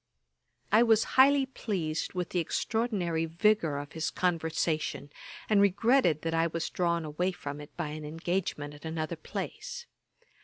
[0.71, 5.11] I was highly pleased with the extraordinary vigour of his conversation,
[5.47, 9.85] and regretted that I was drawn away from it by an engagement at another place.